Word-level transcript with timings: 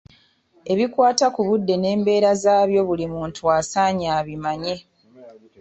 Ebikwata 0.71 1.25
ku 1.35 1.41
budde 1.47 1.73
n'embeera 1.77 2.31
zaabwo 2.43 2.79
buli 2.89 3.05
muntu 3.13 3.41
asaanye 3.57 4.07
abimaye. 4.19 4.73